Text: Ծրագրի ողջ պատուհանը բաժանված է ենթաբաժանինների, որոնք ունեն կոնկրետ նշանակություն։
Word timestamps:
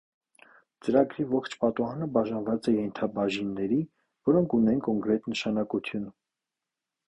Ծրագրի 0.85 1.25
ողջ 1.33 1.55
պատուհանը 1.63 2.07
բաժանված 2.15 2.71
է 2.73 2.75
ենթաբաժանինների, 2.77 3.79
որոնք 4.31 4.59
ունեն 4.61 4.85
կոնկրետ 4.89 5.33
նշանակություն։ 5.37 6.13